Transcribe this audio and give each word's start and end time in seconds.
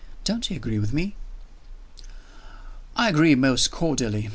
Don't 0.23 0.49
you 0.49 0.55
agree 0.55 0.79
with 0.79 0.93
me?" 0.93 1.13
"I 2.95 3.07
agree 3.07 3.35
most 3.35 3.69
cordially. 3.69 4.29